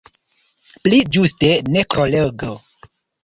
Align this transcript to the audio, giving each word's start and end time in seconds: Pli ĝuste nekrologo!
Pli 0.85 1.01
ĝuste 1.17 1.51
nekrologo! 1.77 2.51